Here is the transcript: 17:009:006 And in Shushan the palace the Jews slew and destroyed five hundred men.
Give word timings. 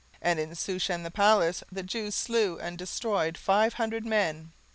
17:009:006 0.15 0.19
And 0.23 0.39
in 0.39 0.49
Shushan 0.55 1.03
the 1.03 1.11
palace 1.11 1.63
the 1.71 1.83
Jews 1.83 2.15
slew 2.15 2.57
and 2.57 2.75
destroyed 2.75 3.37
five 3.37 3.73
hundred 3.75 4.03
men. 4.03 4.51